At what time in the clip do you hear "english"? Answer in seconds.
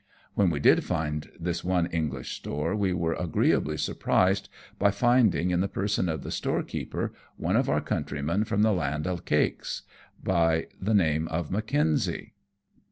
1.85-2.31